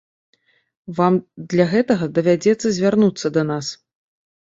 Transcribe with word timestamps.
Вам 0.99 1.13
для 1.51 1.65
гэтага 1.73 2.07
давядзецца 2.15 2.67
звярнуцца 2.79 3.27
да 3.37 3.43
нас. 3.51 3.67